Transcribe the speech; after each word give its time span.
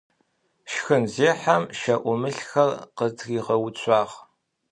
Шхынзехьэм 0.71 1.63
щэӏумылхэр 1.79 2.71
къытыригъэуцуагъ. 2.97 4.13